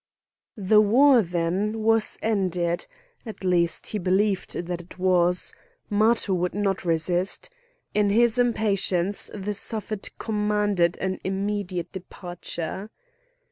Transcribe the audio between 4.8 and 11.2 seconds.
it was; Matho would not resist; in his impatience the Suffet commanded an